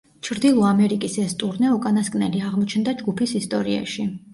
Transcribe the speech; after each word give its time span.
ჩრდილო 0.27 0.63
ამერიკის 0.69 1.19
ეს 1.25 1.37
ტურნე 1.45 1.75
უკანასკნელი 1.77 2.45
აღმოჩნდა 2.51 3.01
ჯგუფის 3.05 3.41
ისტორიაში. 3.47 4.13